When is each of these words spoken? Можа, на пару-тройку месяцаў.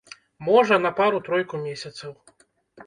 Можа, 0.47 0.79
на 0.85 0.93
пару-тройку 1.01 1.61
месяцаў. 1.69 2.19